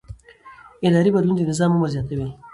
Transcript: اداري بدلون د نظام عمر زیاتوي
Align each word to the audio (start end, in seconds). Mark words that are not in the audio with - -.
اداري 0.87 1.09
بدلون 1.13 1.35
د 1.37 1.41
نظام 1.49 1.69
عمر 1.75 1.89
زیاتوي 1.95 2.27